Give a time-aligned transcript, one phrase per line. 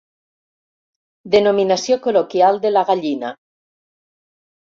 [1.35, 3.31] Denominació col·loquial de la gallina.